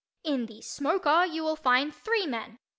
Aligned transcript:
In 0.23 0.47
the 0.47 0.63
"smoker" 0.63 1.25
you 1.27 1.43
will 1.43 1.55
find 1.55 1.93
three 1.93 2.25
men. 2.25 2.57